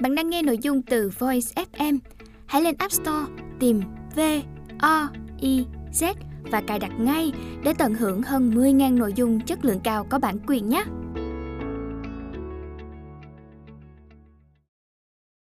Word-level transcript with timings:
Bạn 0.00 0.14
đang 0.14 0.30
nghe 0.30 0.42
nội 0.42 0.58
dung 0.62 0.82
từ 0.82 1.10
Voice 1.18 1.64
FM. 1.72 1.98
Hãy 2.46 2.62
lên 2.62 2.74
App 2.78 2.92
Store, 2.92 3.32
tìm 3.60 3.80
V 4.16 4.20
O 4.78 5.08
I 5.40 5.64
Z 5.92 6.14
và 6.42 6.62
cài 6.66 6.78
đặt 6.78 6.92
ngay 7.00 7.32
để 7.64 7.72
tận 7.78 7.94
hưởng 7.94 8.22
hơn 8.22 8.50
10.000 8.50 8.98
nội 8.98 9.12
dung 9.16 9.40
chất 9.40 9.64
lượng 9.64 9.80
cao 9.84 10.06
có 10.10 10.18
bản 10.18 10.38
quyền 10.46 10.68
nhé. 10.68 10.84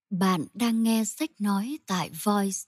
Bạn 0.09 0.41
đang 0.53 0.83
nghe 0.83 1.03
sách 1.05 1.29
nói 1.39 1.77
tại 1.87 2.09
Voice. 2.23 2.59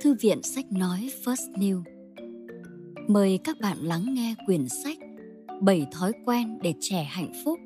Thư 0.00 0.14
viện 0.20 0.42
sách 0.42 0.64
nói 0.72 1.10
First 1.24 1.52
New. 1.52 1.82
Mời 3.08 3.38
các 3.44 3.56
bạn 3.60 3.76
lắng 3.80 4.14
nghe 4.14 4.34
quyển 4.46 4.68
sách 4.68 4.98
Bảy 5.60 5.86
thói 5.92 6.12
quen 6.24 6.58
để 6.62 6.74
trẻ 6.80 7.04
hạnh 7.04 7.32
phúc. 7.44 7.60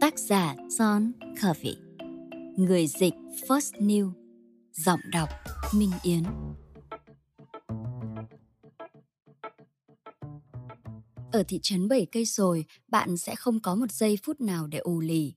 Tác 0.00 0.18
giả 0.18 0.54
John 0.54 1.12
Covey. 1.42 1.76
Người 2.56 2.86
dịch 2.86 3.14
First 3.48 3.72
New. 3.72 4.12
Giọng 4.72 5.00
đọc 5.12 5.28
Minh 5.74 5.90
Yến. 6.02 6.22
Ở 11.32 11.42
thị 11.48 11.58
trấn 11.62 11.88
bảy 11.88 12.06
cây 12.12 12.24
rồi, 12.24 12.64
bạn 12.88 13.16
sẽ 13.16 13.34
không 13.34 13.60
có 13.60 13.74
một 13.74 13.92
giây 13.92 14.18
phút 14.22 14.40
nào 14.40 14.66
để 14.66 14.78
ù 14.78 15.00
lì. 15.00 15.34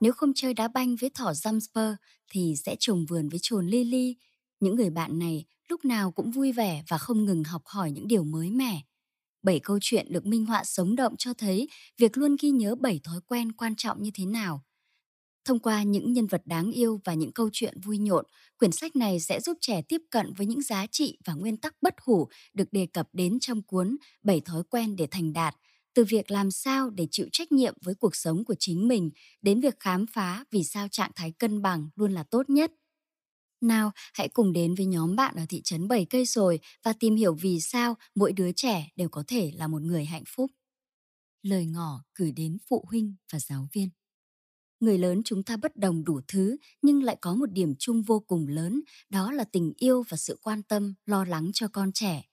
Nếu 0.00 0.12
không 0.12 0.32
chơi 0.34 0.54
đá 0.54 0.68
banh 0.68 0.96
với 0.96 1.10
thỏ 1.10 1.32
Jumper 1.32 1.94
thì 2.30 2.54
sẽ 2.64 2.76
trồng 2.78 3.06
vườn 3.06 3.28
với 3.28 3.38
chồn 3.42 3.66
Lily. 3.66 4.16
Những 4.60 4.76
người 4.76 4.90
bạn 4.90 5.18
này 5.18 5.44
lúc 5.68 5.84
nào 5.84 6.10
cũng 6.10 6.30
vui 6.30 6.52
vẻ 6.52 6.82
và 6.88 6.98
không 6.98 7.24
ngừng 7.24 7.44
học 7.44 7.62
hỏi 7.66 7.90
những 7.90 8.08
điều 8.08 8.24
mới 8.24 8.50
mẻ. 8.50 8.82
Bảy 9.42 9.60
câu 9.60 9.78
chuyện 9.80 10.06
được 10.12 10.26
minh 10.26 10.46
họa 10.46 10.64
sống 10.64 10.96
động 10.96 11.14
cho 11.18 11.34
thấy 11.34 11.68
việc 11.98 12.18
luôn 12.18 12.36
ghi 12.42 12.50
nhớ 12.50 12.74
bảy 12.74 13.00
thói 13.04 13.20
quen 13.26 13.52
quan 13.52 13.76
trọng 13.76 14.02
như 14.02 14.10
thế 14.14 14.24
nào. 14.26 14.64
Thông 15.44 15.58
qua 15.58 15.82
những 15.82 16.12
nhân 16.12 16.26
vật 16.26 16.42
đáng 16.44 16.70
yêu 16.70 17.00
và 17.04 17.14
những 17.14 17.32
câu 17.32 17.48
chuyện 17.52 17.80
vui 17.84 17.98
nhộn, 17.98 18.24
quyển 18.58 18.72
sách 18.72 18.96
này 18.96 19.20
sẽ 19.20 19.40
giúp 19.40 19.58
trẻ 19.60 19.82
tiếp 19.88 20.02
cận 20.10 20.34
với 20.34 20.46
những 20.46 20.62
giá 20.62 20.86
trị 20.86 21.18
và 21.24 21.34
nguyên 21.34 21.56
tắc 21.56 21.74
bất 21.82 21.94
hủ 22.04 22.28
được 22.54 22.72
đề 22.72 22.86
cập 22.92 23.08
đến 23.12 23.40
trong 23.40 23.62
cuốn 23.62 23.96
Bảy 24.22 24.40
thói 24.40 24.62
quen 24.70 24.96
để 24.96 25.06
thành 25.10 25.32
đạt, 25.32 25.54
từ 25.94 26.04
việc 26.04 26.30
làm 26.30 26.50
sao 26.50 26.90
để 26.90 27.06
chịu 27.10 27.26
trách 27.32 27.52
nhiệm 27.52 27.74
với 27.84 27.94
cuộc 27.94 28.16
sống 28.16 28.44
của 28.44 28.54
chính 28.58 28.88
mình 28.88 29.10
đến 29.42 29.60
việc 29.60 29.80
khám 29.80 30.06
phá 30.06 30.44
vì 30.50 30.64
sao 30.64 30.88
trạng 30.88 31.10
thái 31.14 31.32
cân 31.38 31.62
bằng 31.62 31.88
luôn 31.96 32.12
là 32.12 32.22
tốt 32.22 32.50
nhất. 32.50 32.72
Nào, 33.60 33.92
hãy 34.14 34.28
cùng 34.28 34.52
đến 34.52 34.74
với 34.74 34.86
nhóm 34.86 35.16
bạn 35.16 35.34
ở 35.36 35.44
thị 35.48 35.60
trấn 35.64 35.88
bảy 35.88 36.04
cây 36.04 36.24
rồi 36.24 36.60
và 36.82 36.92
tìm 36.92 37.16
hiểu 37.16 37.34
vì 37.34 37.60
sao 37.60 37.96
mỗi 38.14 38.32
đứa 38.32 38.52
trẻ 38.52 38.88
đều 38.96 39.08
có 39.08 39.24
thể 39.26 39.52
là 39.54 39.68
một 39.68 39.82
người 39.82 40.04
hạnh 40.04 40.24
phúc. 40.26 40.50
Lời 41.42 41.66
ngỏ 41.66 42.04
gửi 42.14 42.32
đến 42.32 42.58
phụ 42.68 42.84
huynh 42.88 43.14
và 43.32 43.38
giáo 43.38 43.68
viên. 43.72 43.88
Người 44.80 44.98
lớn 44.98 45.22
chúng 45.24 45.42
ta 45.42 45.56
bất 45.56 45.76
đồng 45.76 46.04
đủ 46.04 46.20
thứ 46.28 46.56
nhưng 46.82 47.02
lại 47.02 47.16
có 47.20 47.34
một 47.34 47.52
điểm 47.52 47.74
chung 47.78 48.02
vô 48.02 48.20
cùng 48.20 48.46
lớn, 48.48 48.80
đó 49.10 49.32
là 49.32 49.44
tình 49.44 49.72
yêu 49.76 50.04
và 50.08 50.16
sự 50.16 50.38
quan 50.42 50.62
tâm, 50.62 50.94
lo 51.06 51.24
lắng 51.24 51.50
cho 51.54 51.68
con 51.68 51.92
trẻ. 51.92 52.24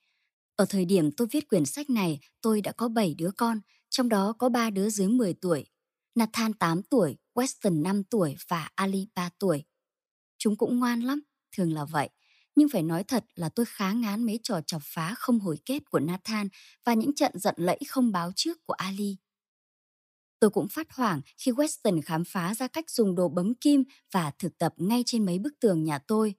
Ở 0.56 0.66
thời 0.70 0.86
điểm 0.86 1.12
tôi 1.12 1.28
viết 1.32 1.50
quyển 1.50 1.66
sách 1.66 1.90
này, 1.90 2.20
tôi 2.42 2.62
đã 2.62 2.72
có 2.72 2.88
7 2.88 3.16
đứa 3.18 3.32
con, 3.38 3.60
trong 3.90 4.10
đó 4.10 4.34
có 4.34 4.50
3 4.50 4.70
đứa 4.70 4.90
dưới 4.90 5.08
10 5.08 5.34
tuổi. 5.34 5.66
Nathan 6.16 6.54
8 6.54 6.84
tuổi, 6.84 7.18
Weston 7.34 7.82
5 7.82 8.04
tuổi 8.04 8.36
và 8.48 8.70
Ali 8.76 9.08
3 9.16 9.30
tuổi. 9.40 9.64
Chúng 10.46 10.56
cũng 10.56 10.80
ngoan 10.80 11.02
lắm, 11.02 11.22
thường 11.58 11.74
là 11.74 11.86
vậy. 11.86 12.10
Nhưng 12.56 12.70
phải 12.70 12.84
nói 12.84 13.04
thật 13.04 13.26
là 13.36 13.50
tôi 13.50 13.66
khá 13.66 13.92
ngán 13.92 14.26
mấy 14.26 14.40
trò 14.44 14.62
chọc 14.68 14.82
phá 14.86 15.14
không 15.18 15.40
hồi 15.40 15.58
kết 15.66 15.90
của 15.90 16.00
Nathan 16.00 16.48
và 16.86 16.94
những 16.94 17.16
trận 17.16 17.32
giận 17.40 17.56
lẫy 17.58 17.80
không 17.88 18.12
báo 18.12 18.32
trước 18.36 18.66
của 18.66 18.74
Ali. 18.74 19.18
Tôi 20.40 20.50
cũng 20.50 20.68
phát 20.70 20.88
hoảng 20.92 21.22
khi 21.38 21.52
Weston 21.52 22.02
khám 22.06 22.24
phá 22.26 22.56
ra 22.56 22.68
cách 22.68 22.90
dùng 22.90 23.16
đồ 23.16 23.30
bấm 23.30 23.54
kim 23.56 23.84
và 24.12 24.32
thực 24.40 24.58
tập 24.58 24.74
ngay 24.78 25.04
trên 25.06 25.26
mấy 25.26 25.40
bức 25.40 25.54
tường 25.60 25.84
nhà 25.84 26.00
tôi. 26.00 26.36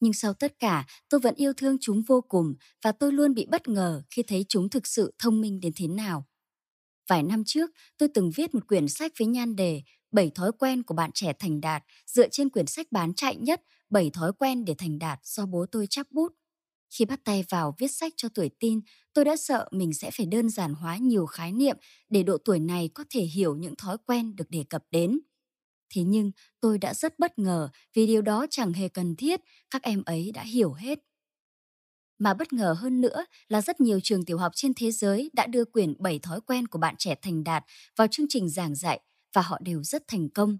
Nhưng 0.00 0.12
sau 0.12 0.34
tất 0.34 0.58
cả, 0.58 0.86
tôi 1.08 1.20
vẫn 1.20 1.34
yêu 1.34 1.52
thương 1.52 1.76
chúng 1.80 2.02
vô 2.02 2.20
cùng 2.28 2.54
và 2.82 2.92
tôi 2.92 3.12
luôn 3.12 3.34
bị 3.34 3.46
bất 3.50 3.68
ngờ 3.68 4.02
khi 4.10 4.22
thấy 4.22 4.44
chúng 4.48 4.70
thực 4.70 4.86
sự 4.86 5.14
thông 5.18 5.40
minh 5.40 5.60
đến 5.60 5.72
thế 5.76 5.88
nào. 5.88 6.26
Vài 7.08 7.22
năm 7.22 7.42
trước, 7.46 7.70
tôi 7.98 8.08
từng 8.14 8.30
viết 8.34 8.54
một 8.54 8.68
quyển 8.68 8.88
sách 8.88 9.12
với 9.18 9.26
nhan 9.26 9.56
đề 9.56 9.82
7 10.14 10.30
thói 10.34 10.52
quen 10.58 10.82
của 10.82 10.94
bạn 10.94 11.10
trẻ 11.14 11.32
thành 11.38 11.60
đạt 11.60 11.84
dựa 12.06 12.28
trên 12.28 12.50
quyển 12.50 12.66
sách 12.66 12.86
bán 12.92 13.14
chạy 13.14 13.36
nhất 13.36 13.62
7 13.90 14.10
thói 14.10 14.32
quen 14.32 14.64
để 14.64 14.74
thành 14.78 14.98
đạt 14.98 15.18
do 15.22 15.46
bố 15.46 15.66
tôi 15.72 15.86
chắp 15.90 16.10
bút. 16.10 16.32
Khi 16.90 17.04
bắt 17.04 17.20
tay 17.24 17.44
vào 17.48 17.74
viết 17.78 17.88
sách 17.88 18.12
cho 18.16 18.28
tuổi 18.34 18.50
tin, 18.60 18.80
tôi 19.12 19.24
đã 19.24 19.36
sợ 19.36 19.68
mình 19.70 19.94
sẽ 19.94 20.10
phải 20.10 20.26
đơn 20.26 20.48
giản 20.48 20.74
hóa 20.74 20.96
nhiều 20.96 21.26
khái 21.26 21.52
niệm 21.52 21.76
để 22.08 22.22
độ 22.22 22.38
tuổi 22.44 22.58
này 22.60 22.90
có 22.94 23.04
thể 23.10 23.20
hiểu 23.20 23.56
những 23.56 23.76
thói 23.76 23.96
quen 24.06 24.36
được 24.36 24.50
đề 24.50 24.64
cập 24.70 24.84
đến. 24.90 25.20
Thế 25.94 26.02
nhưng 26.02 26.30
tôi 26.60 26.78
đã 26.78 26.94
rất 26.94 27.18
bất 27.18 27.38
ngờ 27.38 27.68
vì 27.94 28.06
điều 28.06 28.22
đó 28.22 28.46
chẳng 28.50 28.72
hề 28.72 28.88
cần 28.88 29.16
thiết, 29.16 29.40
các 29.70 29.82
em 29.82 30.02
ấy 30.06 30.32
đã 30.34 30.42
hiểu 30.42 30.72
hết. 30.72 30.98
Mà 32.18 32.34
bất 32.34 32.52
ngờ 32.52 32.76
hơn 32.78 33.00
nữa 33.00 33.24
là 33.48 33.60
rất 33.60 33.80
nhiều 33.80 34.00
trường 34.02 34.24
tiểu 34.24 34.38
học 34.38 34.52
trên 34.54 34.72
thế 34.76 34.90
giới 34.90 35.30
đã 35.32 35.46
đưa 35.46 35.64
quyển 35.64 35.94
7 35.98 36.18
thói 36.18 36.40
quen 36.40 36.66
của 36.66 36.78
bạn 36.78 36.94
trẻ 36.98 37.14
thành 37.22 37.44
đạt 37.44 37.64
vào 37.96 38.06
chương 38.06 38.26
trình 38.28 38.48
giảng 38.48 38.74
dạy 38.74 39.00
và 39.34 39.42
họ 39.42 39.58
đều 39.62 39.82
rất 39.82 40.02
thành 40.08 40.28
công. 40.28 40.58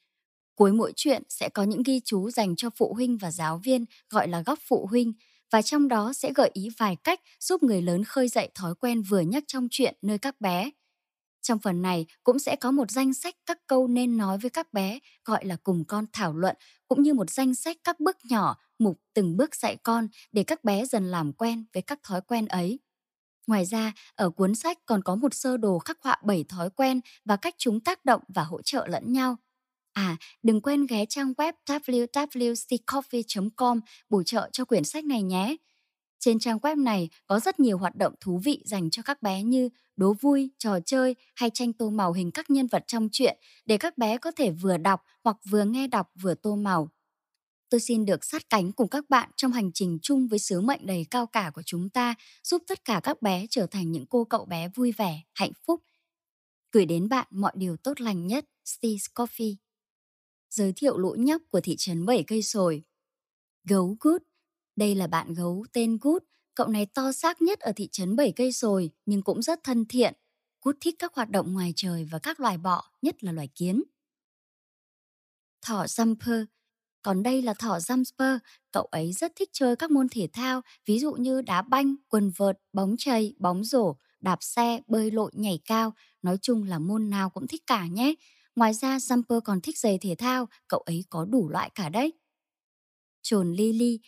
Cuối 0.55 0.73
mỗi 0.73 0.93
chuyện 0.95 1.23
sẽ 1.29 1.49
có 1.49 1.63
những 1.63 1.83
ghi 1.83 2.01
chú 2.05 2.29
dành 2.29 2.55
cho 2.55 2.69
phụ 2.75 2.93
huynh 2.93 3.17
và 3.17 3.31
giáo 3.31 3.57
viên 3.57 3.85
gọi 4.09 4.27
là 4.27 4.41
góc 4.41 4.59
phụ 4.67 4.87
huynh, 4.89 5.13
và 5.51 5.61
trong 5.61 5.87
đó 5.87 6.13
sẽ 6.13 6.33
gợi 6.35 6.49
ý 6.53 6.69
vài 6.77 6.95
cách 7.03 7.21
giúp 7.39 7.63
người 7.63 7.81
lớn 7.81 8.03
khơi 8.03 8.27
dậy 8.27 8.49
thói 8.55 8.75
quen 8.75 9.01
vừa 9.01 9.19
nhắc 9.19 9.43
trong 9.47 9.67
chuyện 9.71 9.95
nơi 10.01 10.17
các 10.17 10.41
bé. 10.41 10.71
Trong 11.41 11.59
phần 11.59 11.81
này 11.81 12.05
cũng 12.23 12.39
sẽ 12.39 12.55
có 12.55 12.71
một 12.71 12.91
danh 12.91 13.13
sách 13.13 13.35
các 13.45 13.59
câu 13.67 13.87
nên 13.87 14.17
nói 14.17 14.37
với 14.37 14.49
các 14.49 14.73
bé 14.73 14.99
gọi 15.25 15.45
là 15.45 15.57
cùng 15.63 15.85
con 15.87 16.05
thảo 16.13 16.33
luận 16.33 16.55
cũng 16.87 17.03
như 17.03 17.13
một 17.13 17.29
danh 17.29 17.55
sách 17.55 17.77
các 17.83 17.99
bước 17.99 18.17
nhỏ, 18.23 18.57
mục 18.79 18.99
từng 19.13 19.37
bước 19.37 19.55
dạy 19.55 19.77
con 19.83 20.07
để 20.31 20.43
các 20.43 20.63
bé 20.63 20.85
dần 20.85 21.11
làm 21.11 21.33
quen 21.33 21.65
với 21.73 21.81
các 21.81 21.99
thói 22.03 22.21
quen 22.21 22.45
ấy. 22.45 22.79
Ngoài 23.47 23.65
ra, 23.65 23.93
ở 24.15 24.29
cuốn 24.29 24.55
sách 24.55 24.77
còn 24.85 25.03
có 25.03 25.15
một 25.15 25.33
sơ 25.33 25.57
đồ 25.57 25.79
khắc 25.79 25.97
họa 26.01 26.17
7 26.23 26.43
thói 26.49 26.69
quen 26.69 27.01
và 27.25 27.35
cách 27.35 27.55
chúng 27.57 27.79
tác 27.79 28.05
động 28.05 28.21
và 28.27 28.43
hỗ 28.43 28.61
trợ 28.61 28.87
lẫn 28.87 29.13
nhau. 29.13 29.37
À, 29.97 30.17
đừng 30.43 30.61
quên 30.61 30.85
ghé 30.85 31.05
trang 31.05 31.33
web 31.33 31.53
www.coffee.com 31.65 33.79
bổ 34.09 34.23
trợ 34.23 34.49
cho 34.51 34.65
quyển 34.65 34.83
sách 34.83 35.05
này 35.05 35.23
nhé. 35.23 35.55
Trên 36.19 36.39
trang 36.39 36.57
web 36.57 36.83
này 36.83 37.09
có 37.27 37.39
rất 37.39 37.59
nhiều 37.59 37.77
hoạt 37.77 37.95
động 37.95 38.13
thú 38.19 38.41
vị 38.43 38.63
dành 38.65 38.89
cho 38.89 39.03
các 39.03 39.21
bé 39.21 39.43
như 39.43 39.69
đố 39.95 40.13
vui, 40.21 40.51
trò 40.59 40.79
chơi 40.85 41.15
hay 41.35 41.49
tranh 41.53 41.73
tô 41.73 41.89
màu 41.89 42.13
hình 42.13 42.31
các 42.31 42.49
nhân 42.49 42.67
vật 42.67 42.83
trong 42.87 43.09
truyện 43.11 43.37
để 43.65 43.77
các 43.77 43.97
bé 43.97 44.17
có 44.17 44.31
thể 44.31 44.51
vừa 44.51 44.77
đọc 44.77 45.01
hoặc 45.23 45.37
vừa 45.49 45.63
nghe 45.63 45.87
đọc 45.87 46.11
vừa 46.21 46.33
tô 46.33 46.55
màu. 46.55 46.89
Tôi 47.69 47.79
xin 47.79 48.05
được 48.05 48.25
sát 48.25 48.49
cánh 48.49 48.71
cùng 48.71 48.89
các 48.89 49.09
bạn 49.09 49.29
trong 49.35 49.51
hành 49.51 49.71
trình 49.73 49.99
chung 50.01 50.27
với 50.27 50.39
sứ 50.39 50.61
mệnh 50.61 50.85
đầy 50.85 51.05
cao 51.11 51.27
cả 51.27 51.51
của 51.53 51.63
chúng 51.65 51.89
ta, 51.89 52.15
giúp 52.43 52.61
tất 52.67 52.85
cả 52.85 52.99
các 53.03 53.21
bé 53.21 53.45
trở 53.49 53.65
thành 53.65 53.91
những 53.91 54.05
cô 54.05 54.23
cậu 54.23 54.45
bé 54.45 54.69
vui 54.75 54.91
vẻ, 54.91 55.21
hạnh 55.33 55.51
phúc. 55.67 55.83
Gửi 56.71 56.85
đến 56.85 57.09
bạn 57.09 57.27
mọi 57.31 57.51
điều 57.55 57.77
tốt 57.77 58.01
lành 58.01 58.27
nhất, 58.27 58.45
Steve 58.65 58.97
Coffee. 59.15 59.55
Giới 60.49 60.73
thiệu 60.75 60.97
lũ 60.97 61.15
nhóc 61.19 61.41
của 61.51 61.61
thị 61.61 61.75
trấn 61.77 62.05
bảy 62.05 62.23
cây 62.27 62.43
sồi. 62.43 62.83
Gấu 63.63 63.97
Good 63.99 64.21
đây 64.77 64.95
là 64.95 65.07
bạn 65.07 65.33
gấu 65.33 65.65
tên 65.73 65.97
Good, 66.01 66.21
cậu 66.55 66.67
này 66.67 66.85
to 66.85 67.11
xác 67.11 67.41
nhất 67.41 67.59
ở 67.59 67.71
thị 67.75 67.89
trấn 67.91 68.15
bảy 68.15 68.33
cây 68.35 68.51
sồi 68.51 68.91
nhưng 69.05 69.21
cũng 69.21 69.41
rất 69.41 69.59
thân 69.63 69.85
thiện. 69.85 70.13
Good 70.61 70.75
thích 70.81 70.95
các 70.99 71.13
hoạt 71.15 71.29
động 71.29 71.53
ngoài 71.53 71.73
trời 71.75 72.07
và 72.11 72.19
các 72.19 72.39
loài 72.39 72.57
bọ, 72.57 72.91
nhất 73.01 73.23
là 73.23 73.31
loài 73.31 73.49
kiến. 73.55 73.83
Thỏ 75.61 75.85
Jumper 75.85 76.45
còn 77.01 77.23
đây 77.23 77.41
là 77.41 77.53
thỏ 77.53 77.77
Jumper, 77.77 78.39
cậu 78.71 78.83
ấy 78.83 79.13
rất 79.13 79.31
thích 79.35 79.49
chơi 79.53 79.75
các 79.75 79.91
môn 79.91 80.07
thể 80.11 80.27
thao, 80.33 80.61
ví 80.85 80.99
dụ 80.99 81.13
như 81.13 81.41
đá 81.41 81.61
banh, 81.61 81.95
quần 82.07 82.31
vợt, 82.37 82.57
bóng 82.73 82.95
chày, 82.97 83.33
bóng 83.39 83.63
rổ, 83.63 83.95
đạp 84.19 84.37
xe, 84.41 84.81
bơi 84.87 85.11
lội, 85.11 85.31
nhảy 85.33 85.59
cao, 85.65 85.93
nói 86.21 86.37
chung 86.41 86.63
là 86.63 86.79
môn 86.79 87.09
nào 87.09 87.29
cũng 87.29 87.47
thích 87.47 87.63
cả 87.67 87.87
nhé. 87.87 88.13
Ngoài 88.57 88.73
ra 88.73 88.97
Jumper 88.97 89.41
còn 89.41 89.61
thích 89.61 89.77
giày 89.77 89.97
thể 90.01 90.15
thao, 90.17 90.47
cậu 90.67 90.79
ấy 90.79 91.05
có 91.09 91.25
đủ 91.25 91.49
loại 91.49 91.69
cả 91.75 91.89
đấy. 91.89 92.13
Trồn 93.21 93.53
Lily 93.53 93.99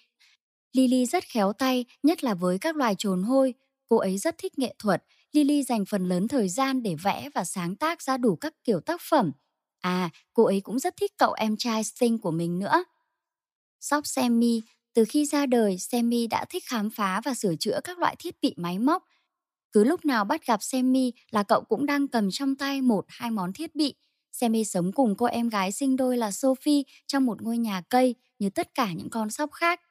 Lily 0.74 1.06
rất 1.06 1.24
khéo 1.24 1.54
tay, 1.54 1.86
nhất 2.04 2.24
là 2.24 2.34
với 2.34 2.58
các 2.60 2.76
loài 2.76 2.96
trồn 2.98 3.24
hôi. 3.24 3.54
Cô 3.88 3.98
ấy 3.98 4.18
rất 4.18 4.36
thích 4.38 4.60
nghệ 4.60 4.76
thuật. 4.80 5.04
Lily 5.32 5.64
dành 5.64 5.86
phần 5.86 6.06
lớn 6.06 6.28
thời 6.28 6.50
gian 6.50 6.84
để 6.84 6.96
vẽ 6.96 7.30
và 7.36 7.44
sáng 7.44 7.76
tác 7.76 8.02
ra 8.02 8.18
đủ 8.18 8.36
các 8.36 8.54
kiểu 8.64 8.80
tác 8.80 9.02
phẩm. 9.10 9.32
À, 9.80 10.10
cô 10.34 10.44
ấy 10.44 10.62
cũng 10.62 10.80
rất 10.80 10.94
thích 10.98 11.12
cậu 11.18 11.34
em 11.34 11.58
trai 11.58 11.84
Sting 11.84 12.18
của 12.18 12.32
mình 12.32 12.60
nữa. 12.60 12.84
Sóc 13.80 14.08
Sammy, 14.08 14.62
từ 14.94 15.06
khi 15.10 15.26
ra 15.26 15.46
đời, 15.46 15.78
Sammy 15.78 16.28
đã 16.28 16.46
thích 16.50 16.64
khám 16.66 16.90
phá 16.90 17.22
và 17.26 17.34
sửa 17.34 17.56
chữa 17.56 17.80
các 17.84 18.00
loại 18.00 18.16
thiết 18.20 18.36
bị 18.42 18.54
máy 18.58 18.80
móc. 18.80 19.04
Cứ 19.72 19.84
lúc 19.84 20.06
nào 20.06 20.26
bắt 20.26 20.46
gặp 20.46 20.64
Sammy 20.64 21.14
là 21.32 21.44
cậu 21.44 21.64
cũng 21.64 21.86
đang 21.86 22.08
cầm 22.08 22.32
trong 22.32 22.56
tay 22.56 22.82
một 22.82 23.06
hai 23.08 23.32
món 23.32 23.54
thiết 23.54 23.76
bị. 23.76 23.96
Sammy 24.42 24.66
sống 24.66 24.92
cùng 24.92 25.16
cô 25.18 25.26
em 25.26 25.50
gái 25.50 25.72
sinh 25.72 25.96
đôi 25.96 26.18
là 26.18 26.32
Sophie 26.32 26.84
trong 27.08 27.26
một 27.26 27.42
ngôi 27.42 27.58
nhà 27.58 27.82
cây 27.90 28.16
như 28.40 28.50
tất 28.50 28.74
cả 28.74 28.94
những 28.94 29.10
con 29.10 29.30
sóc 29.30 29.52
khác. 29.52 29.82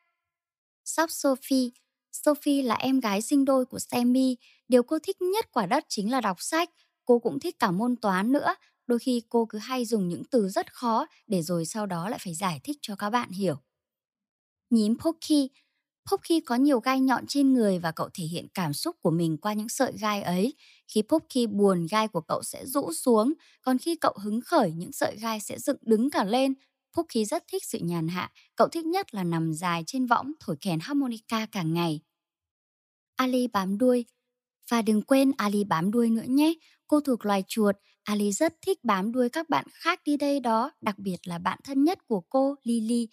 Sóc 0.85 1.11
Sophie. 1.11 1.71
Sophie 2.13 2.63
là 2.63 2.75
em 2.75 3.01
gái 3.01 3.23
sinh 3.23 3.45
đôi 3.45 3.67
của 3.67 3.79
Sammy. 3.79 4.37
Điều 4.69 4.83
cô 4.83 4.99
thích 5.03 5.23
nhất 5.23 5.53
quả 5.53 5.67
đất 5.67 5.85
chính 5.89 6.11
là 6.11 6.21
đọc 6.21 6.37
sách. 6.41 6.71
Cô 7.05 7.19
cũng 7.19 7.41
thích 7.41 7.59
cả 7.59 7.71
môn 7.71 7.97
toán 7.97 8.33
nữa. 8.33 8.55
Đôi 8.87 8.99
khi 8.99 9.23
cô 9.29 9.47
cứ 9.47 9.59
hay 9.59 9.85
dùng 9.85 10.09
những 10.09 10.25
từ 10.25 10.49
rất 10.49 10.73
khó 10.75 11.07
để 11.27 11.43
rồi 11.43 11.67
sau 11.67 11.87
đó 11.87 12.09
lại 12.09 12.19
phải 12.23 12.35
giải 12.35 12.61
thích 12.65 12.77
cho 12.83 12.97
các 12.97 13.11
bạn 13.11 13.31
hiểu. 13.31 13.57
Nhím 14.71 14.99
Pocky. 14.99 15.51
Pocky 16.11 16.41
có 16.41 16.55
nhiều 16.55 16.81
gai 16.81 17.01
nhọn 17.01 17.25
trên 17.29 17.53
người 17.53 17.79
và 17.79 17.93
cậu 17.93 18.09
thể 18.15 18.25
hiện 18.25 18.47
cảm 18.55 18.73
xúc 18.73 18.97
của 19.03 19.11
mình 19.11 19.37
qua 19.37 19.53
những 19.53 19.69
sợi 19.69 19.93
gai 20.01 20.23
ấy. 20.23 20.55
Khi 20.89 21.03
Pocky 21.03 21.47
buồn, 21.47 21.87
gai 21.91 22.09
của 22.09 22.21
cậu 22.21 22.43
sẽ 22.43 22.67
rũ 22.67 22.93
xuống, 22.93 23.33
còn 23.63 23.79
khi 23.79 23.97
cậu 23.97 24.15
hứng 24.23 24.41
khởi, 24.41 24.73
những 24.73 24.93
sợi 24.93 25.17
gai 25.17 25.41
sẽ 25.41 25.59
dựng 25.59 25.77
đứng 25.83 26.11
cả 26.11 26.25
lên, 26.25 26.55
Cookie 26.97 27.25
rất 27.25 27.45
thích 27.53 27.65
sự 27.65 27.79
nhàn 27.83 28.09
hạ, 28.09 28.33
cậu 28.57 28.69
thích 28.69 28.87
nhất 28.87 29.15
là 29.15 29.25
nằm 29.25 29.55
dài 29.55 29.85
trên 29.87 30.07
võng 30.07 30.33
thổi 30.41 30.57
kèn 30.61 30.79
harmonica 30.81 31.47
cả 31.53 31.63
ngày. 31.63 32.01
Ali 33.17 33.47
bám 33.47 33.79
đuôi 33.79 34.05
Và 34.71 34.83
đừng 34.83 35.03
quên 35.03 35.33
Ali 35.37 35.65
bám 35.65 35.91
đuôi 35.91 36.11
nữa 36.11 36.25
nhé, 36.27 36.55
cô 36.87 37.01
thuộc 37.01 37.27
loài 37.27 37.45
chuột, 37.49 37.77
Ali 38.05 38.33
rất 38.33 38.55
thích 38.67 38.85
bám 38.85 39.13
đuôi 39.13 39.29
các 39.29 39.49
bạn 39.49 39.67
khác 39.73 40.01
đi 40.05 40.17
đây 40.17 40.41
đó, 40.41 40.71
đặc 40.81 40.99
biệt 40.99 41.17
là 41.25 41.39
bạn 41.39 41.59
thân 41.65 41.85
nhất 41.85 41.99
của 42.07 42.21
cô, 42.21 42.55
Lily. 42.63 43.09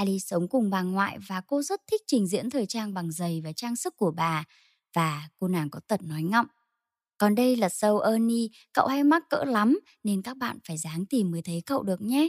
Ali 0.00 0.20
sống 0.20 0.48
cùng 0.48 0.70
bà 0.70 0.82
ngoại 0.82 1.18
và 1.26 1.40
cô 1.46 1.62
rất 1.62 1.80
thích 1.90 2.00
trình 2.06 2.26
diễn 2.26 2.50
thời 2.50 2.66
trang 2.66 2.94
bằng 2.94 3.12
giày 3.12 3.40
và 3.44 3.52
trang 3.52 3.76
sức 3.76 3.96
của 3.96 4.10
bà. 4.10 4.44
Và 4.94 5.28
cô 5.38 5.48
nàng 5.48 5.70
có 5.70 5.80
tật 5.88 6.02
nói 6.02 6.22
ngọng. 6.22 6.46
Còn 7.18 7.34
đây 7.34 7.56
là 7.56 7.68
sâu 7.68 7.98
Ernie, 8.00 8.48
cậu 8.72 8.86
hay 8.86 9.04
mắc 9.04 9.22
cỡ 9.30 9.44
lắm 9.44 9.80
nên 10.04 10.22
các 10.22 10.36
bạn 10.36 10.58
phải 10.68 10.78
dáng 10.78 11.06
tìm 11.06 11.30
mới 11.30 11.42
thấy 11.42 11.62
cậu 11.66 11.82
được 11.82 12.00
nhé. 12.00 12.28